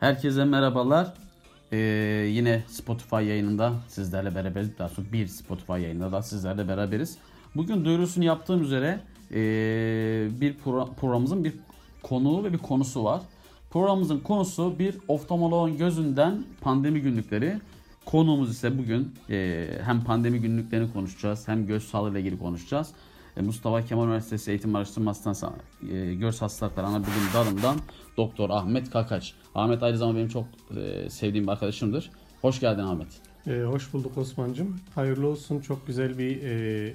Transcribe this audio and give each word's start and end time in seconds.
Herkese 0.00 0.44
merhabalar. 0.44 1.14
Ee, 1.72 1.76
yine 2.30 2.62
Spotify 2.68 3.16
yayınında 3.16 3.72
sizlerle 3.88 4.34
beraberiz. 4.34 4.78
Daha 4.78 4.88
sonra 4.88 5.12
bir 5.12 5.26
Spotify 5.26 5.72
yayınında 5.72 6.12
da 6.12 6.22
sizlerle 6.22 6.68
beraberiz. 6.68 7.18
Bugün 7.56 7.84
duyurusunu 7.84 8.24
yaptığım 8.24 8.62
üzere 8.62 9.00
ee, 9.30 9.36
bir 10.40 10.54
pro- 10.54 10.94
programımızın 10.94 11.44
bir 11.44 11.54
konuğu 12.02 12.44
ve 12.44 12.52
bir 12.52 12.58
konusu 12.58 13.04
var. 13.04 13.22
Programımızın 13.70 14.18
konusu 14.18 14.78
bir 14.78 14.96
oftalmoloğun 15.08 15.76
gözünden 15.76 16.44
pandemi 16.60 17.00
günlükleri. 17.00 17.60
Konuğumuz 18.04 18.50
ise 18.50 18.78
bugün 18.78 19.14
ee, 19.30 19.68
hem 19.84 20.04
pandemi 20.04 20.40
günlüklerini 20.40 20.92
konuşacağız 20.92 21.48
hem 21.48 21.66
göz 21.66 21.84
sağlığı 21.84 22.10
ile 22.10 22.20
ilgili 22.20 22.38
konuşacağız. 22.38 22.88
E, 23.36 23.42
Mustafa 23.42 23.82
Kemal 23.82 24.04
Üniversitesi 24.04 24.50
Eğitim 24.50 24.76
Araştırma 24.76 25.10
Hastanesi 25.10 25.46
e, 25.92 26.14
Göz 26.14 26.42
Hastalıkları 26.42 26.86
Ana 26.86 26.98
Bilim 26.98 27.32
Dalı'ndan 27.34 27.76
Doktor 28.16 28.50
Ahmet 28.50 28.90
Kakaç. 28.90 29.34
Ahmet 29.54 29.82
aynı 29.82 29.98
zamanda 29.98 30.18
benim 30.18 30.28
çok 30.28 30.44
e, 30.76 31.10
sevdiğim 31.10 31.46
bir 31.46 31.52
arkadaşımdır. 31.52 32.10
Hoş 32.42 32.60
geldin 32.60 32.82
Ahmet. 32.82 33.08
Ee, 33.46 33.62
hoş 33.62 33.92
bulduk 33.92 34.18
Osman'cığım. 34.18 34.80
Hayırlı 34.94 35.26
olsun. 35.26 35.60
Çok 35.60 35.86
güzel 35.86 36.18
bir 36.18 36.42
e, 36.42 36.94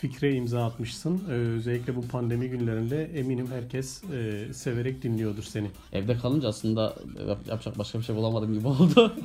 fikre 0.00 0.34
imza 0.34 0.64
atmışsın. 0.64 1.22
Ee, 1.28 1.32
özellikle 1.32 1.96
bu 1.96 2.02
pandemi 2.08 2.48
günlerinde 2.48 3.04
eminim 3.04 3.46
herkes 3.50 4.02
e, 4.04 4.48
severek 4.54 5.02
dinliyordur 5.02 5.42
seni. 5.42 5.70
Evde 5.92 6.18
kalınca 6.18 6.48
aslında 6.48 6.94
yap- 7.28 7.46
yapacak 7.48 7.78
başka 7.78 7.98
bir 7.98 8.04
şey 8.04 8.16
bulamadım 8.16 8.54
gibi 8.54 8.66
oldu. 8.68 9.14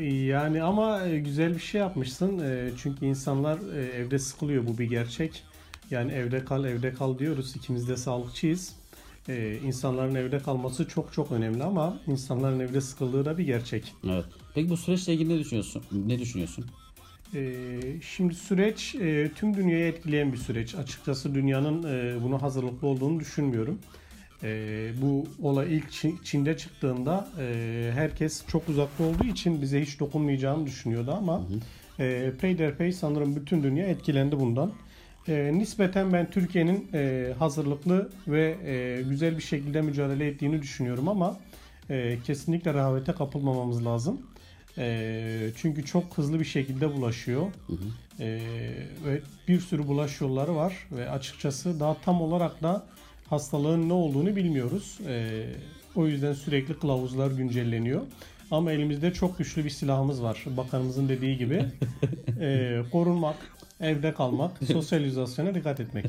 Yani 0.00 0.62
ama 0.62 1.06
e, 1.06 1.18
güzel 1.18 1.54
bir 1.54 1.60
şey 1.60 1.80
yapmışsın. 1.80 2.38
E, 2.38 2.70
çünkü 2.82 3.06
insanlar 3.06 3.58
e, 3.76 3.80
evde 3.84 4.18
sıkılıyor. 4.18 4.66
Bu 4.66 4.78
bir 4.78 4.84
gerçek. 4.84 5.42
Yani 5.90 6.12
evde 6.12 6.44
kal, 6.44 6.64
evde 6.64 6.92
kal 6.92 7.18
diyoruz. 7.18 7.56
İkimiz 7.56 7.88
de 7.88 7.96
sağlıkçıyız. 7.96 8.72
E, 9.28 9.58
insanların 9.66 10.14
evde 10.14 10.38
kalması 10.38 10.88
çok 10.88 11.12
çok 11.12 11.32
önemli 11.32 11.62
ama 11.64 11.98
insanların 12.06 12.60
evde 12.60 12.80
sıkıldığı 12.80 13.24
da 13.24 13.38
bir 13.38 13.44
gerçek. 13.44 13.94
evet. 14.04 14.24
Peki 14.54 14.70
bu 14.70 14.76
süreçle 14.76 15.14
ilgili 15.14 15.28
ne 15.34 15.38
düşünüyorsun? 15.38 15.82
Ne 15.92 16.18
düşünüyorsun? 16.18 16.64
Ee, 17.34 17.80
Şimdi 18.02 18.34
süreç 18.34 18.94
e, 18.94 19.30
tüm 19.34 19.56
dünyayı 19.56 19.86
etkileyen 19.86 20.32
bir 20.32 20.36
süreç. 20.36 20.74
Açıkçası 20.74 21.34
dünyanın 21.34 21.82
e, 21.82 22.22
buna 22.24 22.42
hazırlıklı 22.42 22.88
olduğunu 22.88 23.20
düşünmüyorum. 23.20 23.78
E, 24.42 24.48
Bu 25.02 25.26
olay 25.42 25.76
ilk 25.76 25.90
Çin- 25.92 26.22
Çin'de 26.24 26.56
çıktığında 26.56 27.28
herkes 27.94 28.44
çok 28.46 28.68
uzakta 28.68 29.04
olduğu 29.04 29.24
için 29.24 29.62
bize 29.62 29.82
hiç 29.82 30.00
dokunmayacağını 30.00 30.66
düşünüyordu 30.66 31.14
ama 31.18 31.42
peyderpey 32.40 32.92
sanırım 32.92 33.36
bütün 33.36 33.62
dünya 33.62 33.86
etkilendi 33.86 34.40
bundan. 34.40 34.72
Nispeten 35.28 36.12
ben 36.12 36.30
Türkiye'nin 36.30 36.88
hazırlıklı 37.38 38.10
ve 38.28 38.56
güzel 39.08 39.36
bir 39.36 39.42
şekilde 39.42 39.80
mücadele 39.80 40.26
ettiğini 40.26 40.62
düşünüyorum 40.62 41.08
ama 41.08 41.36
kesinlikle 42.24 42.74
rehavete 42.74 43.12
kapılmamamız 43.12 43.84
lazım. 43.86 44.20
E, 44.78 45.50
çünkü 45.56 45.84
çok 45.84 46.18
hızlı 46.18 46.40
bir 46.40 46.44
şekilde 46.44 46.94
bulaşıyor. 46.96 47.46
E, 48.20 48.40
ve 49.06 49.20
bir 49.48 49.60
sürü 49.60 49.86
bulaş 49.86 50.20
yolları 50.20 50.56
var 50.56 50.72
ve 50.92 51.10
açıkçası 51.10 51.80
daha 51.80 52.00
tam 52.00 52.22
olarak 52.22 52.62
da 52.62 52.86
hastalığın 53.30 53.88
ne 53.88 53.92
olduğunu 53.92 54.36
bilmiyoruz. 54.36 54.98
E, 55.06 55.44
o 55.96 56.06
yüzden 56.06 56.32
sürekli 56.32 56.78
kılavuzlar 56.78 57.30
güncelleniyor. 57.30 58.02
Ama 58.50 58.72
elimizde 58.72 59.12
çok 59.12 59.38
güçlü 59.38 59.64
bir 59.64 59.70
silahımız 59.70 60.22
var. 60.22 60.44
Bakanımızın 60.56 61.08
dediği 61.08 61.38
gibi. 61.38 61.64
E, 62.40 62.82
korunmak, 62.92 63.36
evde 63.80 64.14
kalmak, 64.14 64.58
sosyalizasyona 64.72 65.54
dikkat 65.54 65.80
etmek. 65.80 66.04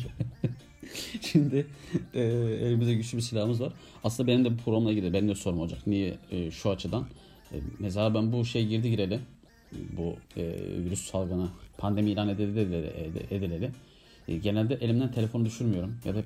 Şimdi 1.21 1.67
e, 2.13 2.21
elimizde 2.61 2.93
güçlü 2.93 3.17
bir 3.17 3.23
silahımız 3.23 3.61
var. 3.61 3.73
Aslında 4.03 4.27
benim 4.27 4.45
de 4.45 4.51
bu 4.51 4.57
programla 4.57 4.91
ilgili 4.91 5.13
benim 5.13 5.29
de 5.29 5.35
sorum 5.35 5.59
olacak. 5.59 5.87
Niye 5.87 6.17
e, 6.31 6.51
şu 6.51 6.69
açıdan? 6.69 7.07
E, 7.53 7.57
mesela 7.79 8.13
ben 8.13 8.31
bu 8.31 8.45
şey 8.45 8.67
girdi 8.67 8.89
gireli 8.89 9.19
bu 9.97 10.15
e, 10.37 10.43
virüs 10.85 11.11
salgını 11.11 11.47
pandemi 11.77 12.11
ilan 12.11 12.29
edildi 12.29 12.59
edileli, 12.59 13.25
edileli. 13.31 13.71
E, 14.27 14.37
genelde 14.37 14.75
elimden 14.75 15.11
telefonu 15.11 15.45
düşürmüyorum 15.45 15.97
ya 16.05 16.15
da 16.15 16.19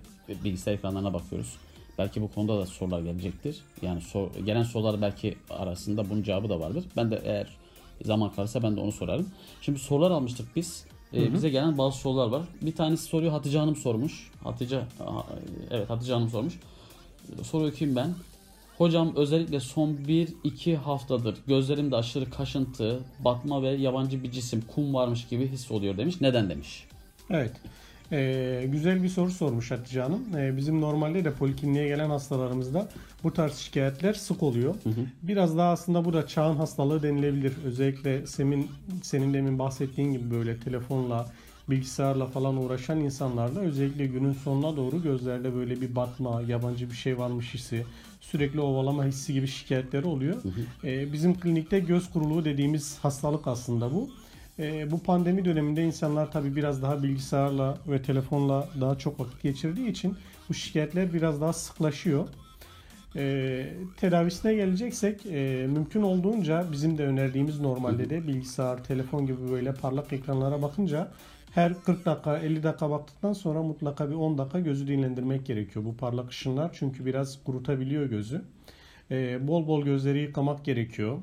bilgisayar 0.44 0.74
ekranlarına 0.74 1.14
bakıyoruz. 1.14 1.58
Belki 1.98 2.22
bu 2.22 2.32
konuda 2.32 2.60
da 2.60 2.66
sorular 2.66 3.02
gelecektir. 3.02 3.58
Yani 3.82 4.02
sor, 4.02 4.32
gelen 4.46 4.64
sorular 4.64 5.02
belki 5.02 5.36
arasında 5.50 6.10
bunun 6.10 6.24
cevabı 6.24 6.50
da 6.50 6.60
vardır. 6.60 6.86
Ben 6.98 7.12
de 7.12 7.22
eğer 7.26 7.48
zaman 8.06 8.32
kalırsa 8.32 8.64
ben 8.64 8.76
de 8.76 8.80
onu 8.80 8.92
sorarım. 8.92 9.30
Şimdi 9.62 9.80
sorular 9.80 10.12
almıştık 10.12 10.56
biz. 10.56 10.86
Ee, 11.14 11.34
bize 11.34 11.50
gelen 11.50 11.78
bazı 11.78 11.98
sorular 11.98 12.28
var. 12.28 12.42
Bir 12.62 12.76
tanesi 12.76 13.04
soruyu 13.04 13.34
Hatice 13.34 13.58
Hanım 13.60 13.76
sormuş. 13.76 14.32
Hatice 14.44 14.82
evet 15.72 15.90
Hatice 15.90 16.14
Hanım 16.14 16.30
sormuş. 16.30 16.60
Soruyu 17.44 17.72
okuyayım 17.72 17.96
ben. 17.96 18.14
Hocam 18.78 19.16
özellikle 19.16 19.60
son 19.60 19.90
1-2 19.90 20.76
haftadır 20.76 21.38
gözlerimde 21.48 21.96
aşırı 21.96 22.30
kaşıntı, 22.30 23.00
batma 23.20 23.64
ve 23.64 23.70
yabancı 23.70 24.24
bir 24.24 24.32
cisim 24.32 24.64
kum 24.76 24.94
varmış 24.94 25.28
gibi 25.28 25.48
his 25.48 25.72
oluyor 25.72 25.98
demiş. 25.98 26.22
Neden 26.22 26.50
demiş. 26.50 26.88
Evet. 27.30 27.52
Ee, 28.12 28.64
güzel 28.72 29.04
bir 29.04 29.10
soru 29.10 29.32
sormuş 29.32 29.72
Hatice 29.72 30.02
Hanım. 30.02 30.22
Ee, 30.38 30.58
bizim 30.58 30.82
normalde 30.82 31.26
de 31.26 31.34
polikliniğe 31.34 31.88
gelen 31.88 32.10
hastalarımızda 32.10 32.90
bu 33.24 33.34
tarz 33.34 33.56
şikayetler 33.56 34.14
sık 34.14 34.44
oluyor. 34.44 34.76
Biraz 35.24 35.58
daha 35.58 35.72
aslında 35.72 36.06
bu 36.06 36.14
da 36.14 36.28
çağın 36.28 36.56
hastalığı 36.56 37.04
denilebilir. 37.04 37.54
Özellikle 37.66 38.28
senin, 38.28 38.72
senin 39.04 39.34
demin 39.34 39.60
bahsettiğin 39.60 40.12
gibi 40.12 40.32
böyle 40.32 40.60
telefonla, 40.60 41.28
bilgisayarla 41.70 42.26
falan 42.26 42.58
uğraşan 42.58 43.00
insanlarda 43.00 43.60
özellikle 43.60 44.06
günün 44.06 44.34
sonuna 44.34 44.78
doğru 44.78 45.04
gözlerde 45.04 45.56
böyle 45.56 45.82
bir 45.82 45.96
batma, 45.96 46.42
yabancı 46.42 46.90
bir 46.90 46.96
şey 46.96 47.18
varmış 47.18 47.54
hissi, 47.54 47.86
sürekli 48.22 48.60
ovalama 48.62 49.06
hissi 49.06 49.34
gibi 49.34 49.48
şikayetleri 49.48 50.06
oluyor. 50.06 50.42
Ee, 50.84 51.14
bizim 51.14 51.40
klinikte 51.40 51.80
göz 51.80 52.12
kuruluğu 52.12 52.46
dediğimiz 52.46 52.98
hastalık 53.02 53.48
aslında 53.48 53.94
bu. 53.94 54.10
Ee, 54.60 54.92
bu 54.92 55.00
pandemi 55.00 55.46
döneminde 55.46 55.84
insanlar 55.84 56.32
tabii 56.32 56.56
biraz 56.56 56.82
daha 56.82 57.04
bilgisayarla 57.04 57.78
ve 57.88 58.02
telefonla 58.02 58.70
daha 58.82 58.98
çok 58.98 59.20
vakit 59.20 59.44
geçirdiği 59.44 59.88
için 59.88 60.16
bu 60.50 60.54
şikayetler 60.54 61.14
biraz 61.14 61.42
daha 61.42 61.54
sıklaşıyor. 61.54 62.28
Ee, 63.16 63.74
tedavisine 63.98 64.54
geleceksek 64.54 65.26
e, 65.26 65.68
mümkün 65.72 66.02
olduğunca 66.02 66.66
bizim 66.72 66.98
de 66.98 67.06
önerdiğimiz 67.06 67.60
normalde 67.60 68.10
de 68.10 68.28
bilgisayar, 68.28 68.84
telefon 68.84 69.26
gibi 69.26 69.52
böyle 69.52 69.74
parlak 69.74 70.14
ekranlara 70.14 70.62
bakınca 70.62 71.12
her 71.54 71.74
40 71.84 72.06
dakika 72.06 72.38
50 72.38 72.64
dakika 72.64 72.90
baktıktan 72.90 73.34
sonra 73.34 73.64
mutlaka 73.64 74.10
bir 74.10 74.16
10 74.16 74.38
dakika 74.38 74.60
gözü 74.60 74.88
dinlendirmek 74.88 75.46
gerekiyor. 75.46 75.86
Bu 75.86 75.98
parlak 75.98 76.30
ışınlar 76.32 76.70
çünkü 76.74 77.06
biraz 77.06 77.44
kurutabiliyor 77.44 78.06
gözü. 78.06 78.42
Ee, 79.12 79.48
bol 79.48 79.68
bol 79.68 79.84
gözleri 79.86 80.20
yıkamak 80.22 80.66
gerekiyor. 80.66 81.18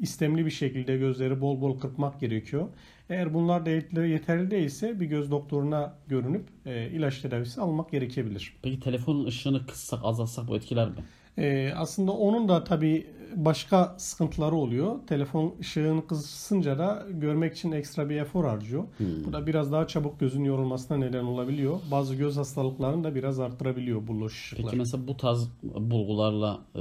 İstemli 0.00 0.46
bir 0.46 0.50
şekilde 0.50 0.96
gözleri 0.96 1.40
bol 1.40 1.60
bol 1.60 1.80
kırpmak 1.80 2.20
gerekiyor. 2.20 2.68
Eğer 3.10 3.34
bunlar 3.34 3.66
da 3.66 3.70
yet- 3.70 4.08
yeterli 4.08 4.50
değilse 4.50 5.00
bir 5.00 5.06
göz 5.06 5.30
doktoruna 5.30 5.94
görünüp 6.08 6.48
e, 6.66 6.90
ilaç 6.90 7.20
tedavisi 7.22 7.60
almak 7.60 7.90
gerekebilir. 7.90 8.56
Peki 8.62 8.80
telefonun 8.80 9.26
ışığını 9.26 9.66
kıssak 9.66 10.00
azaltsak 10.02 10.48
bu 10.48 10.56
etkiler 10.56 10.88
mi? 10.88 10.94
Ee, 11.38 11.72
aslında 11.76 12.12
onun 12.12 12.48
da 12.48 12.64
tabii 12.64 13.06
başka 13.36 13.94
sıkıntıları 13.98 14.54
oluyor. 14.54 14.94
Telefon 15.06 15.54
ışığını 15.60 16.06
kısınca 16.06 16.78
da 16.78 17.06
görmek 17.10 17.54
için 17.56 17.72
ekstra 17.72 18.08
bir 18.08 18.16
efor 18.16 18.44
harcıyor. 18.44 18.84
Bu 19.26 19.32
da 19.32 19.46
biraz 19.46 19.72
daha 19.72 19.86
çabuk 19.86 20.20
gözün 20.20 20.44
yorulmasına 20.44 20.96
neden 20.96 21.24
olabiliyor. 21.24 21.80
Bazı 21.90 22.14
göz 22.14 22.36
hastalıklarını 22.36 23.04
da 23.04 23.14
biraz 23.14 23.40
arttırabiliyor 23.40 24.06
bu 24.06 24.20
loş 24.20 24.32
ışıklar. 24.32 24.64
Peki 24.64 24.76
mesela 24.76 25.08
bu 25.08 25.16
tarz 25.16 25.48
bulgularla 25.62 26.58
e, 26.76 26.80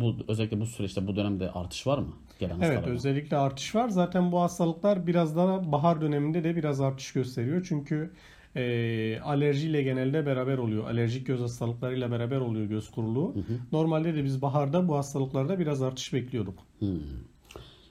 bu 0.00 0.14
özellikle 0.28 0.60
bu 0.60 0.66
süreçte 0.66 1.06
bu 1.06 1.16
dönemde 1.16 1.50
artış 1.50 1.86
var 1.86 1.98
mı? 1.98 2.12
Gelen 2.38 2.60
Evet 2.60 2.86
özellikle 2.86 3.36
artış 3.36 3.74
var. 3.74 3.88
Zaten 3.88 4.32
bu 4.32 4.40
hastalıklar 4.40 5.06
biraz 5.06 5.36
daha 5.36 5.72
bahar 5.72 6.00
döneminde 6.00 6.44
de 6.44 6.56
biraz 6.56 6.80
artış 6.80 7.12
gösteriyor. 7.12 7.66
Çünkü 7.68 8.10
e, 8.56 9.20
alerjiyle 9.20 9.82
genelde 9.82 10.26
beraber 10.26 10.58
oluyor. 10.58 10.84
Alerjik 10.84 11.26
göz 11.26 11.40
hastalıklarıyla 11.40 12.10
beraber 12.10 12.36
oluyor 12.36 12.66
göz 12.66 12.90
kuruluğu. 12.90 13.34
Normalde 13.72 14.14
de 14.14 14.24
biz 14.24 14.42
baharda 14.42 14.88
bu 14.88 14.96
hastalıklarda 14.96 15.58
biraz 15.58 15.82
artış 15.82 16.12
bekliyorduk. 16.12 16.58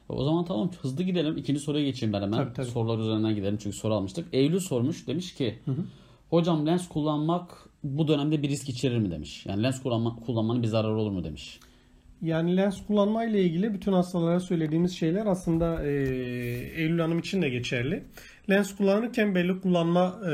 O 0.09 0.23
zaman 0.23 0.45
tamam 0.45 0.71
hızlı 0.81 1.03
gidelim. 1.03 1.37
İkinci 1.37 1.59
soruya 1.59 1.85
geçeyim 1.85 2.13
ben 2.13 2.21
hemen. 2.21 2.37
Tabii, 2.37 2.53
tabii. 2.53 2.65
Sorular 2.65 2.99
üzerinden 2.99 3.35
gidelim 3.35 3.57
çünkü 3.61 3.77
soru 3.77 3.93
almıştık. 3.93 4.27
Eylül 4.33 4.59
sormuş. 4.59 5.07
Demiş 5.07 5.33
ki 5.33 5.59
hocam 6.29 6.65
lens 6.65 6.87
kullanmak 6.89 7.69
bu 7.83 8.07
dönemde 8.07 8.43
bir 8.43 8.49
risk 8.49 8.69
içerir 8.69 8.97
mi 8.97 9.11
demiş. 9.11 9.45
Yani 9.45 9.63
lens 9.63 9.83
kullanma, 9.83 10.15
kullanmanın 10.15 10.63
bir 10.63 10.67
zararı 10.67 10.95
olur 10.95 11.11
mu 11.11 11.23
demiş. 11.23 11.59
Yani 12.21 12.57
lens 12.57 12.85
kullanma 12.87 13.25
ile 13.25 13.43
ilgili 13.43 13.73
bütün 13.73 13.93
hastalara 13.93 14.39
söylediğimiz 14.39 14.97
şeyler 14.97 15.25
aslında 15.25 15.83
e, 15.83 15.91
Eylül 16.75 16.99
Hanım 16.99 17.19
için 17.19 17.41
de 17.41 17.49
geçerli. 17.49 18.03
Lens 18.49 18.75
kullanırken 18.75 19.35
belli 19.35 19.61
kullanma 19.61 20.19
e, 20.21 20.29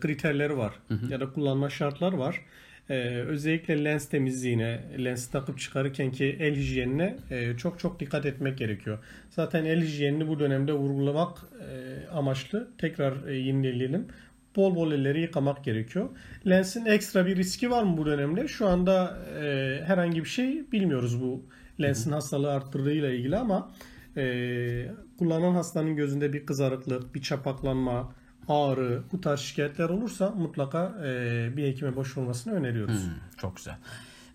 kriterleri 0.00 0.56
var 0.56 0.74
ya 1.10 1.20
da 1.20 1.32
kullanma 1.32 1.70
şartları 1.70 2.18
var. 2.18 2.40
Ee, 2.90 2.94
özellikle 3.08 3.84
lens 3.84 4.08
temizliğine, 4.08 4.80
lens 5.04 5.30
takıp 5.30 5.58
çıkarırken 5.58 6.12
ki 6.12 6.36
el 6.40 6.54
hijyenine 6.54 7.16
e, 7.30 7.56
çok 7.56 7.78
çok 7.78 8.00
dikkat 8.00 8.26
etmek 8.26 8.58
gerekiyor. 8.58 8.98
Zaten 9.30 9.64
el 9.64 9.82
hijyenini 9.82 10.28
bu 10.28 10.38
dönemde 10.38 10.72
vurgulamak 10.72 11.38
e, 11.38 12.08
amaçlı 12.08 12.68
tekrar 12.78 13.26
e, 13.28 13.36
yineleyelim. 13.36 14.06
Bol 14.56 14.74
bol 14.74 14.92
elleri 14.92 15.20
yıkamak 15.20 15.64
gerekiyor. 15.64 16.08
Lensin 16.46 16.86
ekstra 16.86 17.26
bir 17.26 17.36
riski 17.36 17.70
var 17.70 17.82
mı 17.82 17.96
bu 17.96 18.06
dönemde? 18.06 18.48
Şu 18.48 18.66
anda 18.66 19.18
e, 19.42 19.80
herhangi 19.84 20.24
bir 20.24 20.28
şey 20.28 20.72
bilmiyoruz 20.72 21.22
bu 21.22 21.42
lensin 21.80 22.12
hastalığı 22.12 22.52
arttırdığıyla 22.52 23.10
ilgili 23.10 23.36
ama 23.36 23.70
e, 24.16 24.24
kullanan 25.18 25.54
hastanın 25.54 25.96
gözünde 25.96 26.32
bir 26.32 26.46
kızarıklık, 26.46 27.14
bir 27.14 27.22
çapaklanma, 27.22 28.12
ağrı 28.48 29.02
bu 29.12 29.20
tarz 29.20 29.40
şikayetler 29.40 29.88
olursa 29.88 30.30
mutlaka 30.30 30.94
e, 31.04 31.56
bir 31.56 31.66
hekime 31.66 31.96
başvurmasını 31.96 32.54
öneriyoruz. 32.54 33.04
Hmm, 33.04 33.12
çok 33.36 33.56
güzel. 33.56 33.76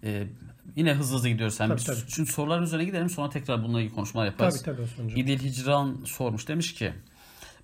Ee, 0.03 0.27
yine 0.75 0.93
hızlı 0.93 1.15
hızlı 1.15 1.29
gidiyoruz. 1.29 1.55
Sen 1.55 1.69
Tabii, 1.69 1.83
tabii. 1.83 1.97
Şimdi 2.07 2.31
soruların 2.31 2.63
üzerine 2.63 2.85
gidelim 2.85 3.09
sonra 3.09 3.29
tekrar 3.29 3.63
bununla 3.63 3.81
ilgili 3.81 3.95
konuşmalar 3.95 4.25
yaparız. 4.25 4.63
Tabii 4.63 4.75
tabii 4.75 4.85
Osman'cığım. 4.85 5.19
İdil 5.19 5.39
Hicran 5.39 5.97
sormuş. 6.05 6.47
Demiş 6.47 6.73
ki 6.73 6.93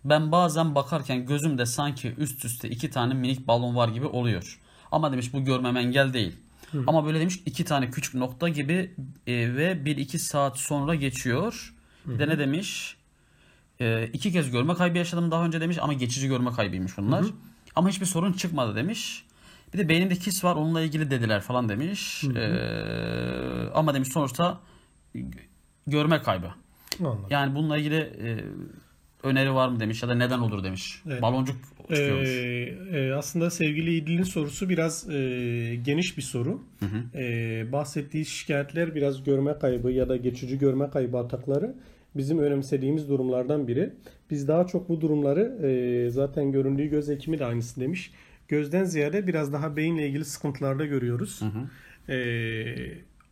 ben 0.09 0.31
bazen 0.31 0.75
bakarken 0.75 1.25
gözümde 1.25 1.65
sanki 1.65 2.15
üst 2.17 2.45
üste 2.45 2.69
iki 2.69 2.89
tane 2.89 3.13
minik 3.13 3.47
balon 3.47 3.75
var 3.75 3.87
gibi 3.89 4.05
oluyor. 4.05 4.59
Ama 4.91 5.11
demiş 5.11 5.33
bu 5.33 5.45
görmem 5.45 5.77
engel 5.77 6.13
değil. 6.13 6.35
Ama 6.87 7.05
böyle 7.05 7.19
demiş 7.19 7.41
iki 7.45 7.65
tane 7.65 7.89
küçük 7.91 8.13
nokta 8.13 8.49
gibi 8.49 8.95
e, 9.27 9.55
ve 9.55 9.85
bir 9.85 9.97
iki 9.97 10.19
saat 10.19 10.57
sonra 10.59 10.95
geçiyor. 10.95 11.73
Bir 12.05 12.19
de 12.19 12.27
ne 12.27 12.39
demiş? 12.39 12.97
E, 13.79 14.07
iki 14.13 14.31
kez 14.31 14.51
görme 14.51 14.73
kaybı 14.73 14.97
yaşadım 14.97 15.31
daha 15.31 15.45
önce 15.45 15.61
demiş 15.61 15.77
ama 15.81 15.93
geçici 15.93 16.27
görme 16.27 16.51
kaybıymış 16.51 16.97
bunlar. 16.97 17.25
Ama 17.75 17.89
hiçbir 17.89 18.05
sorun 18.05 18.33
çıkmadı 18.33 18.75
demiş. 18.75 19.25
Bir 19.73 19.77
de 19.77 19.89
beynimde 19.89 20.15
kis 20.15 20.43
var 20.43 20.55
onunla 20.55 20.81
ilgili 20.81 21.11
dediler 21.11 21.41
falan 21.41 21.69
demiş. 21.69 22.23
E, 22.23 22.39
ama 23.73 23.93
demiş 23.93 24.09
sonuçta 24.09 24.59
görme 25.87 26.21
kaybı. 26.21 26.47
Anladım. 26.99 27.25
Yani 27.29 27.55
bununla 27.55 27.77
ilgili 27.77 27.95
e, 27.97 28.43
öneri 29.23 29.53
var 29.53 29.69
mı 29.69 29.79
demiş 29.79 30.03
ya 30.03 30.09
da 30.09 30.15
neden 30.15 30.39
olur 30.39 30.63
demiş. 30.63 31.01
Evet. 31.07 31.21
Baloncuk 31.21 31.55
çıkıyormuş. 31.89 32.29
Ee, 32.29 32.75
e, 32.91 33.11
aslında 33.13 33.49
sevgili 33.49 33.95
İdil'in 33.95 34.23
sorusu 34.23 34.69
biraz 34.69 35.09
e, 35.09 35.75
geniş 35.75 36.17
bir 36.17 36.21
soru. 36.21 36.63
Ee, 37.15 37.65
bahsettiği 37.71 38.25
şikayetler 38.25 38.95
biraz 38.95 39.23
görme 39.23 39.59
kaybı 39.59 39.91
ya 39.91 40.09
da 40.09 40.17
geçici 40.17 40.57
görme 40.57 40.89
kaybı 40.89 41.17
atakları 41.17 41.75
bizim 42.15 42.39
önemsediğimiz 42.39 43.09
durumlardan 43.09 43.67
biri. 43.67 43.93
Biz 44.31 44.47
daha 44.47 44.67
çok 44.67 44.89
bu 44.89 45.01
durumları 45.01 45.67
e, 45.67 46.09
zaten 46.09 46.51
göründüğü 46.51 46.87
göz 46.87 47.09
hekimi 47.09 47.39
de 47.39 47.45
aynısı 47.45 47.81
demiş. 47.81 48.11
Gözden 48.47 48.83
ziyade 48.83 49.27
biraz 49.27 49.53
daha 49.53 49.75
beyinle 49.75 50.07
ilgili 50.07 50.25
sıkıntılarda 50.25 50.85
görüyoruz. 50.85 51.41
Ee, 52.09 52.75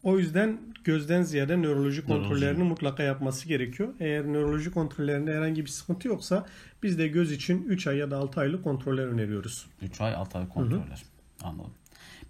o 0.06 0.20
yüzden 0.20 0.60
gözden 0.84 1.22
ziyade 1.22 1.62
nöroloji 1.62 2.06
kontrollerini 2.06 2.64
mutlaka 2.64 3.04
yapması 3.04 3.48
gerekiyor. 3.48 3.94
Eğer 4.00 4.26
nöroloji 4.26 4.72
kontrollerinde 4.72 5.34
herhangi 5.34 5.66
bir 5.66 5.70
sıkıntı 5.70 6.08
yoksa 6.08 6.46
biz 6.84 6.98
de 6.98 7.08
göz 7.08 7.32
için 7.32 7.64
3 7.64 7.88
ay 7.88 7.98
ya 7.98 8.12
da 8.12 8.18
6 8.18 8.40
aylık 8.40 8.64
kontroller 8.64 9.08
öneriyoruz. 9.08 9.66
3 9.82 10.02
ay 10.02 10.16
6 10.16 10.38
ay 10.38 10.50
kontroller. 10.50 11.04
Anladım. 11.44 11.72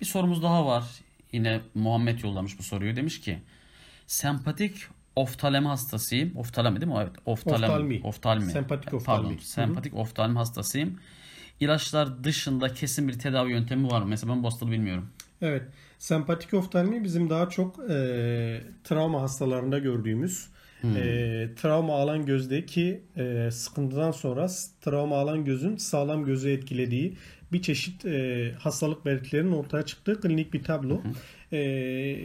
Bir 0.02 0.06
sorumuz 0.06 0.44
daha 0.44 0.66
var. 0.66 0.84
Yine 1.32 1.62
Muhammed 1.74 2.20
yollamış 2.20 2.60
bu 2.60 2.64
soruyu. 2.64 2.96
Demiş 2.96 3.22
ki 3.22 3.40
sempatik 4.08 4.88
oftalemi 5.16 5.68
hastasıyım. 5.68 6.38
Oftalemi 6.38 6.82
değil 6.82 6.92
mi? 6.92 6.98
Evet. 7.02 7.16
Oftalemi. 7.26 7.64
Oftalmi. 7.66 8.02
Oftalmi. 8.04 8.52
Sempatik 8.52 8.86
Pardon. 8.86 8.98
oftalmi. 8.98 9.38
Hı. 9.38 9.46
Sempatik 9.46 9.94
oftalmi 9.96 10.38
hastasıyım. 10.38 11.00
İlaçlar 11.60 12.24
dışında 12.24 12.74
kesin 12.74 13.08
bir 13.08 13.20
tedavi 13.20 13.52
yöntemi 13.52 13.92
var 13.92 14.02
mı? 14.02 14.08
Mesela 14.08 14.34
ben 14.34 14.44
bu 14.44 14.48
hastalığı 14.48 14.72
bilmiyorum. 14.72 15.10
Evet. 15.42 15.64
Sempatik 16.00 16.54
oftalmi 16.54 17.04
bizim 17.04 17.30
daha 17.30 17.50
çok 17.50 17.80
e, 17.90 18.62
travma 18.84 19.22
hastalarında 19.22 19.80
gördüğümüz 19.80 20.48
e, 20.84 21.50
travma 21.56 21.94
alan 21.94 22.26
gözdeki 22.26 23.02
e, 23.18 23.50
sıkıntıdan 23.52 24.12
sonra 24.12 24.48
travma 24.82 25.18
alan 25.18 25.46
gözün 25.46 25.78
sağlam 25.78 26.26
gözü 26.26 26.50
etkilediği 26.50 27.18
bir 27.52 27.62
çeşit 27.62 28.06
e, 28.06 28.52
hastalık 28.60 29.06
belirtilerinin 29.06 29.52
ortaya 29.52 29.84
çıktığı 29.84 30.22
klinik 30.22 30.54
bir 30.54 30.64
tablo. 30.64 31.02
E, 31.52 31.58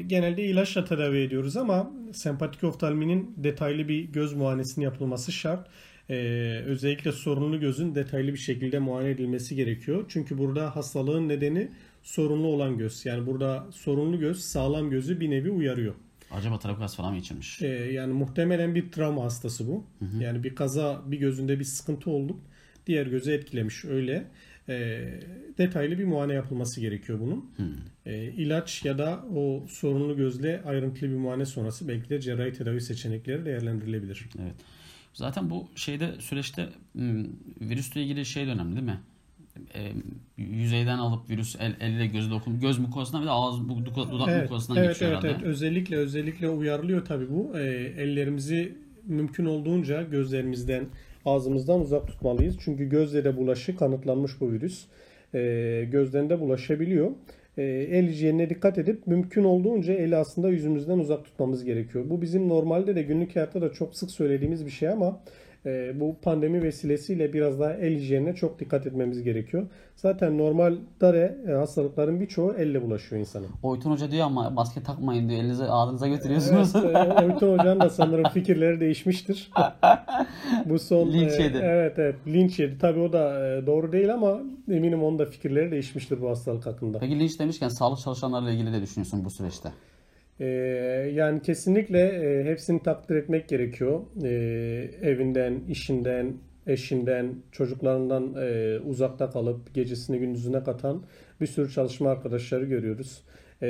genelde 0.06 0.44
ilaçla 0.44 0.84
tedavi 0.84 1.18
ediyoruz 1.18 1.56
ama 1.56 1.90
sempatik 2.12 2.64
oftalminin 2.64 3.34
detaylı 3.36 3.88
bir 3.88 4.04
göz 4.04 4.32
muayenesinin 4.32 4.84
yapılması 4.84 5.32
şart. 5.32 5.68
Ee, 6.10 6.62
özellikle 6.66 7.12
sorunlu 7.12 7.60
gözün 7.60 7.94
detaylı 7.94 8.32
bir 8.32 8.38
şekilde 8.38 8.78
muayene 8.78 9.10
edilmesi 9.10 9.56
gerekiyor. 9.56 10.04
Çünkü 10.08 10.38
burada 10.38 10.76
hastalığın 10.76 11.28
nedeni 11.28 11.68
sorunlu 12.02 12.47
olan 12.47 12.79
göz. 12.79 13.06
Yani 13.06 13.26
burada 13.26 13.67
sorunlu 13.73 14.19
göz 14.19 14.41
sağlam 14.41 14.91
gözü 14.91 15.20
bir 15.20 15.31
nevi 15.31 15.50
uyarıyor. 15.50 15.94
Acaba 16.31 16.58
trapekas 16.58 16.97
falan 16.97 17.12
mı 17.12 17.19
geçirmiş? 17.19 17.62
Ee, 17.62 17.67
yani 17.67 18.12
muhtemelen 18.12 18.75
bir 18.75 18.93
travma 18.93 19.25
hastası 19.25 19.69
bu. 19.69 19.85
Yani 20.20 20.44
bir 20.44 20.55
kaza 20.55 21.02
bir 21.06 21.19
gözünde 21.19 21.58
bir 21.58 21.64
sıkıntı 21.64 22.11
oldu. 22.11 22.37
Diğer 22.87 23.06
gözü 23.06 23.32
etkilemiş 23.32 23.85
öyle. 23.85 24.26
Ee, 24.69 25.20
detaylı 25.58 25.99
bir 25.99 26.05
muayene 26.05 26.32
yapılması 26.32 26.81
gerekiyor 26.81 27.20
bunun. 27.20 27.50
Ee, 28.06 28.25
ilaç 28.25 28.85
ya 28.85 28.99
da 28.99 29.25
o 29.35 29.67
sorunlu 29.69 30.17
gözle 30.17 30.62
ayrıntılı 30.67 31.11
bir 31.11 31.17
muayene 31.17 31.47
sonrası 31.47 31.88
belki 31.88 32.11
de 32.11 32.20
cerrahi 32.20 32.52
tedavi 32.52 32.81
seçenekleri 32.81 33.44
değerlendirilebilir. 33.44 34.29
Evet. 34.43 34.55
Zaten 35.14 35.50
bu 35.50 35.69
şeyde 35.75 36.14
süreçte 36.20 36.69
m, 36.94 37.26
virüsle 37.61 38.02
ilgili 38.02 38.26
şey 38.26 38.47
de 38.47 38.50
önemli 38.50 38.76
değil 38.76 38.87
mi? 38.87 39.00
E, 39.74 39.80
yüzeyden 40.36 40.98
alıp 40.98 41.30
virüs 41.30 41.56
el, 41.60 41.76
elle 41.80 42.06
gözle 42.06 42.30
dokun 42.30 42.60
göz 42.60 42.78
mukozasından 42.78 43.22
bir 43.22 43.26
de 43.26 43.30
ağız 43.30 43.68
bu- 43.68 43.86
dudak, 43.86 44.28
Evet, 44.28 44.42
mukozasından 44.42 44.78
evet, 44.84 44.88
geçiyor 44.94 45.10
evet, 45.12 45.22
herhalde. 45.24 45.36
evet. 45.38 45.46
Özellikle 45.52 45.96
özellikle 45.96 46.48
uyarılıyor 46.48 47.04
tabii 47.04 47.30
bu. 47.30 47.58
Ee, 47.58 47.62
ellerimizi 47.98 48.72
mümkün 49.06 49.44
olduğunca 49.44 50.02
gözlerimizden, 50.02 50.84
ağzımızdan 51.24 51.80
uzak 51.80 52.06
tutmalıyız. 52.06 52.56
Çünkü 52.60 52.88
gözle 52.88 53.24
de 53.24 53.36
bulaşı 53.36 53.76
kanıtlanmış 53.76 54.40
bu 54.40 54.52
virüs. 54.52 54.84
Ee, 55.34 55.88
gözden 55.92 56.30
de 56.30 56.40
bulaşabiliyor. 56.40 57.10
Ee, 57.58 57.62
el 57.90 58.08
hijyenine 58.08 58.50
dikkat 58.50 58.78
edip 58.78 59.06
mümkün 59.06 59.44
olduğunca 59.44 59.92
eli 59.94 60.16
aslında 60.16 60.48
yüzümüzden 60.48 60.98
uzak 60.98 61.24
tutmamız 61.24 61.64
gerekiyor. 61.64 62.04
Bu 62.10 62.22
bizim 62.22 62.48
normalde 62.48 62.94
de 62.96 63.02
günlük 63.02 63.36
hayatta 63.36 63.62
da 63.62 63.72
çok 63.72 63.96
sık 63.96 64.10
söylediğimiz 64.10 64.66
bir 64.66 64.70
şey 64.70 64.88
ama 64.88 65.20
e, 65.66 66.00
bu 66.00 66.16
pandemi 66.22 66.62
vesilesiyle 66.62 67.32
biraz 67.32 67.60
daha 67.60 67.72
el 67.72 67.98
hijyenine 67.98 68.34
çok 68.34 68.60
dikkat 68.60 68.86
etmemiz 68.86 69.22
gerekiyor. 69.22 69.66
Zaten 69.96 70.38
normalde 70.38 70.78
de 71.00 71.38
e, 71.48 71.52
hastalıkların 71.52 72.20
birçoğu 72.20 72.54
elle 72.54 72.82
bulaşıyor 72.82 73.20
insana. 73.20 73.46
Oytun 73.62 73.90
Hoca 73.90 74.10
diyor 74.10 74.26
ama 74.26 74.50
maske 74.50 74.82
takmayın 74.82 75.28
diyor. 75.28 75.40
Elinize 75.40 75.64
ağzınıza 75.64 76.08
götürüyorsunuz. 76.08 76.73
Evet, 76.76 76.96
e, 76.96 77.25
Oytun 77.25 77.58
Hoca'nın 77.58 77.80
da 77.80 77.90
sanırım 77.90 78.25
fikirleri 78.25 78.80
değişmiştir. 78.80 79.50
Bu 80.64 80.78
son 80.78 81.12
Linç 81.12 81.32
e, 81.32 81.42
yedi. 81.42 81.58
Evet 81.62 81.99
evet 81.99 82.16
linç 82.26 82.58
yedi. 82.58 82.78
Tabii 82.78 83.00
o 83.00 83.12
da 83.12 83.46
e, 83.46 83.66
doğru 83.66 83.92
değil 83.92 84.14
ama 84.14 84.40
eminim 84.70 85.02
onun 85.02 85.18
da 85.18 85.26
fikirleri 85.26 85.70
değişmiştir 85.70 86.23
bu 86.23 86.28
hastalık 86.28 86.66
hakkında. 86.66 86.99
Peki 86.99 87.18
linç 87.18 87.40
demişken 87.40 87.68
sağlık 87.68 87.99
çalışanlarıyla 87.99 88.52
ilgili 88.52 88.73
de 88.73 88.82
düşünüyorsun 88.82 89.25
bu 89.25 89.30
süreçte. 89.30 89.73
E, 90.40 90.47
yani 91.14 91.42
kesinlikle 91.42 92.00
e, 92.00 92.44
hepsini 92.44 92.82
takdir 92.82 93.16
etmek 93.16 93.49
gerekiyor. 93.49 94.00
E, 94.25 94.28
evinden, 95.02 95.61
işinden, 95.68 96.32
eşinden, 96.66 97.35
çocuklarından 97.52 98.35
e, 98.38 98.78
uzakta 98.78 99.30
kalıp 99.30 99.75
gecesini 99.75 100.18
gündüzüne 100.18 100.62
katan 100.62 101.02
bir 101.40 101.47
sürü 101.47 101.70
çalışma 101.70 102.11
arkadaşları 102.11 102.64
görüyoruz. 102.64 103.23
E, 103.62 103.68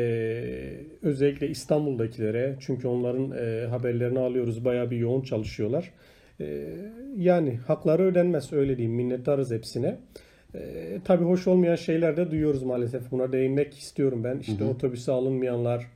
özellikle 1.03 1.49
İstanbul'dakilere 1.49 2.57
çünkü 2.61 2.89
onların 2.89 3.31
e, 3.31 3.67
haberlerini 3.67 4.19
alıyoruz. 4.19 4.65
Bayağı 4.65 4.91
bir 4.91 4.97
yoğun 4.97 5.23
çalışıyorlar. 5.23 5.93
E, 6.41 6.67
yani 7.17 7.57
hakları 7.57 8.03
ödenmez 8.03 8.53
öyle 8.53 8.77
diyeyim. 8.77 8.97
Minnettarız 8.97 9.51
hepsine. 9.51 9.99
E, 10.55 10.61
tabii 11.05 11.25
hoş 11.25 11.47
olmayan 11.47 11.77
şeyler 11.77 12.17
de 12.17 12.31
duyuyoruz 12.31 12.63
maalesef. 12.63 13.11
Buna 13.11 13.33
değinmek 13.33 13.79
istiyorum 13.79 14.25
ben. 14.25 14.39
İşte 14.39 14.65
otobüse 14.65 15.13
alınmayanlar, 15.13 15.87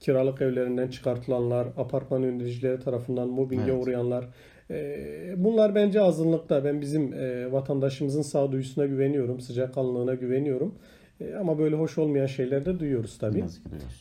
kiralık 0.00 0.42
evlerinden 0.42 0.88
çıkartılanlar, 0.88 1.66
apartman 1.76 2.20
yöneticileri 2.22 2.80
tarafından 2.80 3.28
mobbinge 3.28 3.70
Evet. 3.72 3.82
uğrayanlar. 3.84 4.28
E, 4.70 5.34
bunlar 5.36 5.74
bence 5.74 6.00
azınlıkta. 6.02 6.64
Ben 6.64 6.80
bizim 6.80 7.12
e, 7.14 7.52
vatandaşımızın 7.52 8.22
sağduyusuna 8.22 8.86
güveniyorum, 8.86 9.40
sıcakkanlılığına 9.40 10.14
güveniyorum. 10.14 10.74
E, 11.20 11.34
ama 11.34 11.58
böyle 11.58 11.76
hoş 11.76 11.98
olmayan 11.98 12.26
şeyler 12.26 12.64
de 12.64 12.78
duyuyoruz 12.80 13.18
tabii. 13.18 13.44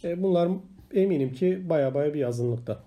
E, 0.03 0.23
bunlar 0.23 0.49
eminim 0.93 1.33
ki 1.33 1.69
baya 1.69 1.93
baya 1.93 2.13
bir 2.13 2.23
azınlıkta. 2.23 2.79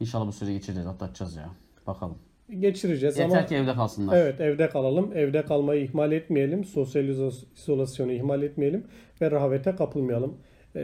İnşallah 0.00 0.26
bu 0.26 0.32
süreci 0.32 0.52
geçireceğiz, 0.54 0.88
atlatacağız 0.88 1.36
ya. 1.36 1.48
Bakalım. 1.86 2.18
Geçireceğiz 2.60 3.18
Yeter 3.18 3.36
ama 3.36 3.46
ki 3.46 3.54
evde 3.54 3.74
kalsınlar. 3.74 4.16
evet 4.16 4.40
evde 4.40 4.68
kalalım. 4.68 5.10
Evde 5.14 5.42
kalmayı 5.44 5.84
ihmal 5.84 6.12
etmeyelim. 6.12 6.64
Sosyal 6.64 7.04
izo- 7.04 7.44
izolasyonu 7.56 8.12
ihmal 8.12 8.42
etmeyelim 8.42 8.84
ve 9.20 9.30
rehavete 9.30 9.74
kapılmayalım. 9.76 10.34
E, 10.74 10.80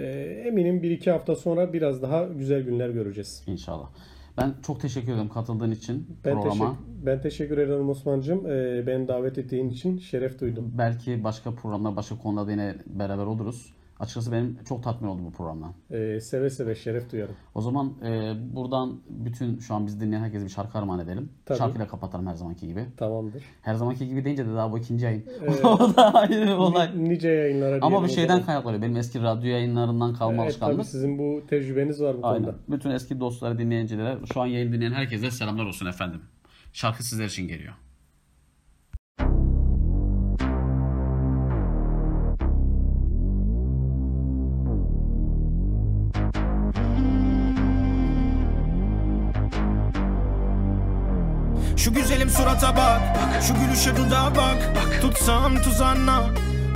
eminim 0.47 0.83
bir 0.83 0.91
iki 0.91 1.11
hafta 1.11 1.37
sonra 1.37 1.73
biraz 1.73 2.03
daha 2.03 2.25
güzel 2.25 2.63
günler 2.63 2.91
göreceğiz. 2.91 3.43
İnşallah. 3.47 3.89
Ben 4.37 4.55
çok 4.67 4.81
teşekkür 4.81 5.13
ederim 5.13 5.29
katıldığın 5.29 5.71
için 5.71 6.07
Ben 6.25 6.35
programa. 6.35 6.51
teşekkür, 6.53 7.07
ben 7.07 7.21
teşekkür 7.21 7.59
ederim 7.59 7.89
Osman'cığım. 7.89 8.47
E, 8.47 8.87
beni 8.87 9.09
davet 9.09 9.39
ettiğin 9.39 9.71
için 9.71 9.99
şeref 9.99 10.41
duydum. 10.41 10.73
Belki 10.79 11.25
başka 11.25 11.55
programda, 11.55 11.97
başka 11.97 12.19
konularda 12.19 12.51
yine 12.51 12.75
beraber 12.87 13.25
oluruz. 13.25 13.73
Açıkçası 14.01 14.33
benim 14.33 14.59
çok 14.69 14.83
tatmin 14.83 15.09
oldum 15.09 15.25
bu 15.27 15.33
programdan. 15.33 15.73
Ee, 15.91 16.21
seve 16.21 16.51
seve 16.51 16.75
şeref 16.75 17.13
duyarım. 17.13 17.35
O 17.55 17.61
zaman 17.61 17.93
e, 18.05 18.35
buradan 18.57 19.01
bütün 19.09 19.59
şu 19.59 19.75
an 19.75 19.87
bizi 19.87 20.01
dinleyen 20.01 20.23
herkese 20.23 20.45
bir 20.45 20.51
şarkı 20.51 20.79
armağan 20.79 21.01
edelim. 21.01 21.33
Tabii. 21.47 21.59
Şarkıyla 21.59 21.87
kapatalım 21.89 22.27
her 22.27 22.35
zamanki 22.35 22.67
gibi. 22.67 22.87
Tamamdır. 22.97 23.43
Her 23.63 23.75
zamanki 23.75 24.09
gibi 24.09 24.25
deyince 24.25 24.47
de 24.47 24.55
daha 24.55 24.73
bu 24.73 24.79
ikinci 24.79 25.05
yayın. 25.05 25.25
o 25.65 25.97
da 25.97 26.15
ayrı 26.15 26.47
bir 26.47 26.53
olay. 26.53 26.91
Ni- 27.05 27.09
Nice 27.09 27.29
yayınlara 27.29 27.79
Ama 27.83 27.99
o 27.99 28.09
şeyden 28.09 28.43
kaynaklanıyor. 28.43 28.83
Benim 28.83 28.97
eski 28.97 29.23
radyo 29.23 29.49
yayınlarından 29.51 30.15
kalma 30.15 30.33
Evet, 30.35 30.45
alışkanlık. 30.45 30.77
tabii 30.77 30.87
sizin 30.87 31.19
bu 31.19 31.47
tecrübeniz 31.47 32.01
var 32.03 32.17
bu 32.23 32.27
Aynen. 32.27 32.45
konuda. 32.45 32.59
Bütün 32.69 32.91
eski 32.91 33.21
dostlara, 33.21 33.59
dinleyicilere, 33.59 34.19
şu 34.33 34.41
an 34.41 34.47
yayın 34.47 34.73
dinleyen 34.73 34.93
herkese 34.93 35.31
selamlar 35.31 35.65
olsun 35.67 35.87
efendim. 35.87 36.21
Şarkı 36.73 37.03
sizler 37.05 37.25
için 37.27 37.49
geliyor. 37.49 37.75
Surata 52.39 52.77
bak. 52.77 53.01
Şu 53.47 53.55
gülüşe 53.55 53.97
dudağa 53.97 54.33
bak. 54.37 54.73
Tutsam 55.01 55.63
tuzağına. 55.63 56.23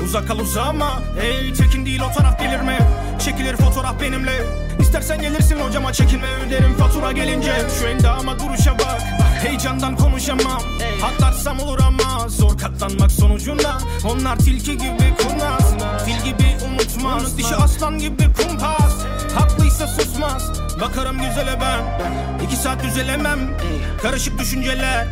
Uzak 0.05 0.29
kal 0.29 0.39
uzama. 0.39 1.03
Ey 1.23 1.53
tekin 1.53 1.87
değil 1.87 2.01
o 2.01 2.13
taraf 2.13 2.41
delirme 2.41 2.79
Çekilir 3.25 3.57
fotoğraf 3.57 4.01
benimle. 4.01 4.33
İstersen 4.81 5.21
gelirsin 5.21 5.61
hocama 5.61 5.93
çekinme. 5.93 6.27
Öderim 6.47 6.75
fatura 6.75 7.13
gelince. 7.13 7.53
Şu 7.79 7.87
endama 7.87 8.39
duruşa 8.39 8.73
bak. 8.73 9.03
Heyecandan 9.43 9.97
konuşamam. 9.97 10.63
Atlarsam 11.05 11.61
olur 11.61 11.79
ama 11.87 12.29
Zor 12.29 12.59
katlanmak 12.59 13.13
sonucunda. 13.13 13.79
Onlar 14.05 14.37
tilki 14.37 14.73
gibi 14.79 15.15
kurnaz. 15.19 15.75
Fil 16.05 16.25
gibi 16.25 16.57
unutmaz. 16.73 17.39
Dişi 17.39 17.55
aslan 17.55 17.99
gibi 17.99 18.23
kumpas 18.23 19.02
Haklıysa 19.35 19.87
susmaz. 19.87 20.43
Bakarım 20.81 21.19
güzele 21.19 21.59
ben. 21.61 22.09
İki 22.45 22.57
saat 22.57 22.83
düzelemem. 22.83 23.39
Karışık 24.03 24.39
düşünceler. 24.39 25.07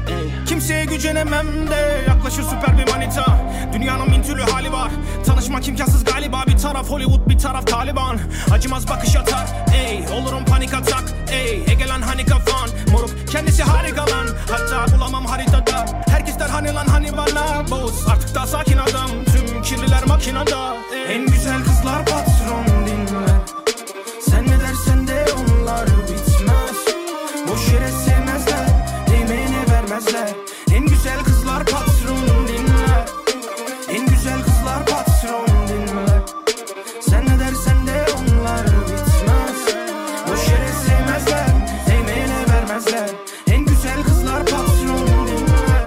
Kimseye 0.47 0.85
gücenemem 0.85 1.47
de 1.71 2.05
Yaklaşır 2.09 2.43
süper 2.43 2.79
bir 2.79 2.93
manita. 2.93 3.25
Dünyanın 3.73 4.07
bin 4.13 4.23
türlü 4.23 4.43
hali 4.43 4.73
var. 4.73 4.91
Tanışmak 5.27 5.69
imkansız 5.69 6.05
galiba. 6.05 6.45
Bir 6.47 6.59
taraf 6.59 6.91
Hollywood 6.91 7.29
bir 7.29 7.39
taraf 7.39 7.67
Taliban. 7.67 8.19
Acımaz 8.53 8.89
bakış 8.89 9.17
atar. 9.17 9.47
Ey 9.75 10.05
olurum 10.21 10.45
panik 10.45 10.75
atak. 10.75 11.05
Ey 11.33 11.65
Egelan 11.69 12.03
hani 12.03 12.25
kafan. 12.27 12.71
Moruk 12.93 13.11
kendisi 13.31 13.63
harika 13.63 14.03
lan. 14.03 14.27
Hatta 14.51 14.97
bulamam 14.97 15.27
haritada. 15.27 15.87
Herkes 16.11 16.39
der 16.39 16.49
hani 16.49 16.75
lan 16.75 16.87
hani 16.87 17.13
bana. 17.17 17.71
Boz 17.71 18.09
artık 18.09 18.35
daha 18.35 18.47
sakin 18.47 18.77
adam. 18.77 19.11
Tüm 19.33 19.63
kirliler 19.63 20.07
makinada. 20.07 20.77
En 21.09 21.27
güzel 21.27 21.65
kızlar 21.65 22.05
patron 22.05 22.40
kızlar 31.65 31.85
patron 31.85 32.49
dinler 32.49 33.07
En 33.89 34.07
güzel 34.07 34.43
kızlar 34.43 34.87
patron 34.87 35.69
dinler 35.69 36.23
Sen 37.01 37.25
ne 37.25 37.41
dersen 37.41 37.87
de 37.87 38.07
onlar 38.13 38.65
bitmez. 38.67 39.77
Boş 40.29 40.49
yere 40.49 40.73
sevmezler 40.73 41.47
Emeğine 41.93 42.47
vermezler. 42.49 43.11
En 43.51 43.65
güzel 43.65 44.03
kızlar 44.03 44.45
patron 44.45 45.07
dinler 45.27 45.87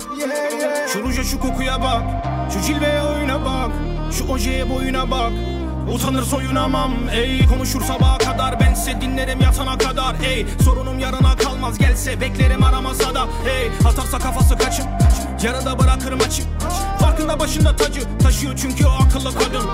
Şu 0.87 1.03
ruja 1.03 1.23
şu 1.23 1.39
kokuya 1.39 1.81
bak. 1.81 2.03
Şu 2.53 2.61
cilveye 2.61 3.01
oyuna 3.03 3.45
bak. 3.45 3.71
Şu 4.11 4.31
ojeye 4.31 4.69
boyuna 4.69 5.11
bak 5.11 5.31
Utanır 5.91 6.23
soyunamam 6.23 6.93
ey. 7.13 7.45
Konuşur 7.47 7.81
sabaha 7.81 8.17
kadar 8.17 8.59
bense 8.59 9.01
dinlerim 9.01 9.41
yatana 9.41 9.77
kadar 9.77 10.15
ey. 10.25 10.45
Sorunum 10.63 10.99
yarına 10.99 11.35
kalmaz 11.35 11.77
gelse 11.77 12.21
beklerim 12.21 12.63
aramasa 12.63 13.15
da 13.15 13.27
ey. 13.49 13.67
Atarsa 13.67 14.19
kafası 14.19 14.57
kaçın 14.57 14.85
Yarıda 15.43 15.79
bırakırım 15.79 16.19
açık 16.21 16.45
Farkında 17.03 17.39
başında 17.39 17.75
tacı 17.75 18.01
Taşıyor 18.23 18.53
çünkü 18.57 18.85
o 18.85 18.89
akıllı 18.89 19.33
kadın. 19.33 19.67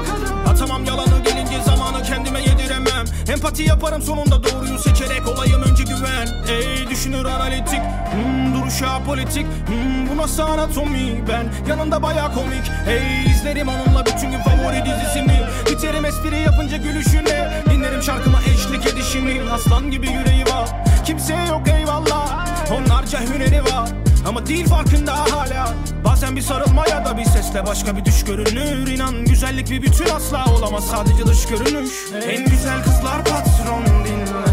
Atamam 0.47 0.85
yalanı 0.85 1.23
gelince 1.23 1.61
zamanı 1.65 2.03
kendime 2.03 2.39
yediremem. 2.39 3.05
Empati 3.33 3.63
yaparım 3.63 4.01
sonunda 4.01 4.43
doğruyu 4.43 4.79
seçerek 4.79 5.27
olayım 5.27 5.61
önce 5.61 5.83
güven. 5.83 6.27
Ey 6.49 6.89
düşünür 6.89 7.25
analitik 7.25 7.81
hmm, 8.11 8.55
Duruşu 8.55 8.87
apolitik 8.89 9.45
hmm, 9.67 10.09
Bu 10.09 10.17
nasıl 10.17 10.43
anatomi 10.43 11.23
ben. 11.27 11.69
Yanında 11.69 12.03
baya 12.03 12.31
komik 12.33 12.71
Hey 12.85 13.31
izlerim 13.31 13.67
onunla 13.67 14.05
bütün 14.05 14.31
gün 14.31 14.39
favori 14.39 14.83
dizisini. 14.85 15.39
Biterim 15.69 16.05
espri 16.05 16.39
yapınca 16.39 16.77
gülüşüne 16.77 17.63
Dinlerim 17.69 18.03
şarkıma 18.03 18.39
eşlik 18.53 18.93
edişini. 18.93 19.41
Aslan 19.51 19.91
gibi 19.91 20.07
yüreği 20.07 20.45
var 20.45 20.69
Kimseye 21.05 21.45
yok 21.45 21.67
eyvallah 21.67 22.45
Onlarca 22.71 23.19
hüneri 23.21 23.63
var 23.63 23.89
ama 24.29 24.47
değil 24.47 24.67
farkında 24.67 25.17
hala. 25.17 25.73
Bazen 26.05 26.35
bir 26.35 26.41
sarılma 26.41 26.87
ya 26.87 27.05
da 27.05 27.17
bir 27.17 27.23
sesle 27.23 27.65
başka 27.65 27.97
bir 27.97 28.05
düş 28.05 28.23
görünür 28.23 28.87
İnan 28.87 29.25
güzellik 29.25 29.69
bir 29.69 29.81
bütün 29.81 30.05
asla 30.05 30.45
olamaz. 30.53 30.87
Sadece 30.87 31.25
dış 31.25 31.45
görünüş. 31.45 31.91
Evet. 32.13 32.25
En 32.27 32.45
güzel 32.45 32.83
kızlar 32.83 33.25
patron 33.25 33.85
dinle 34.05 34.51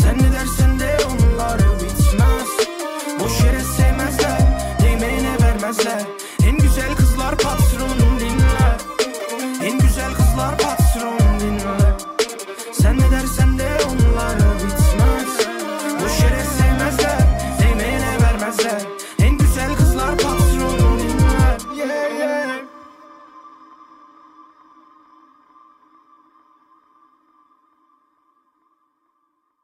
Sen 0.00 0.18
ne 0.18 0.32
dersen 0.32 0.80
de 0.80 0.98
onlar 1.04 1.58
bitmez. 1.58 2.48
Boş 3.20 3.40
yere 3.44 3.60
sevmezler 3.60 4.40
Değmeyene 4.82 5.36
vermezler. 5.42 6.02